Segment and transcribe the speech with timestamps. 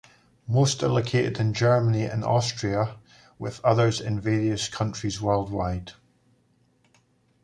[0.47, 2.95] Most are located in Germany and Austria,
[3.37, 5.91] with others in various countries worldwide.